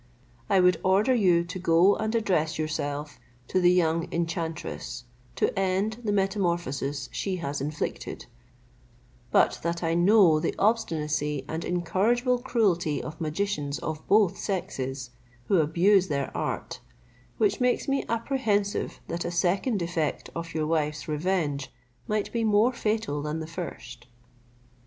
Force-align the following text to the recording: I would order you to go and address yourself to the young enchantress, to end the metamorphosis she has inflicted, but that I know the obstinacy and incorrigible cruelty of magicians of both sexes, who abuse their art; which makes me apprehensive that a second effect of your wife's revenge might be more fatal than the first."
I 0.49 0.59
would 0.61 0.77
order 0.83 1.13
you 1.13 1.43
to 1.43 1.59
go 1.59 1.95
and 1.95 2.15
address 2.15 2.57
yourself 2.57 3.19
to 3.49 3.61
the 3.61 3.69
young 3.69 4.11
enchantress, 4.11 5.03
to 5.35 5.53
end 5.55 5.99
the 6.03 6.11
metamorphosis 6.11 7.07
she 7.11 7.35
has 7.35 7.61
inflicted, 7.61 8.25
but 9.29 9.59
that 9.61 9.83
I 9.83 9.93
know 9.93 10.39
the 10.39 10.55
obstinacy 10.57 11.45
and 11.47 11.63
incorrigible 11.63 12.39
cruelty 12.39 12.99
of 13.03 13.21
magicians 13.21 13.77
of 13.77 14.01
both 14.07 14.39
sexes, 14.39 15.11
who 15.45 15.57
abuse 15.59 16.07
their 16.07 16.35
art; 16.35 16.79
which 17.37 17.61
makes 17.61 17.87
me 17.87 18.03
apprehensive 18.09 19.01
that 19.07 19.23
a 19.23 19.29
second 19.29 19.83
effect 19.83 20.31
of 20.35 20.55
your 20.55 20.65
wife's 20.65 21.07
revenge 21.07 21.71
might 22.07 22.33
be 22.33 22.43
more 22.43 22.73
fatal 22.73 23.21
than 23.21 23.39
the 23.39 23.45
first." 23.45 24.07